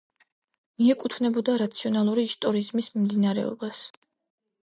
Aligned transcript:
მიეკუთვნებოდა 0.81 1.57
„რაციონალური 1.61 2.25
ისტორიზმის“ 2.29 2.89
მიმდინარეობას. 2.95 3.83